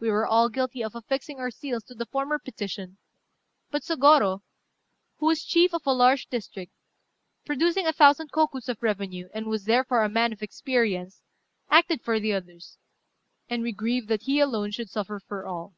[0.00, 2.96] We were all guilty of affixing our seals to the former petition;
[3.70, 4.40] but Sôgorô,
[5.18, 6.72] who was chief of a large district,
[7.44, 11.20] producing a thousand kokus of revenue, and was therefore a man of experience,
[11.70, 12.78] acted for the others;
[13.50, 15.74] and we grieve that he alone should suffer for all.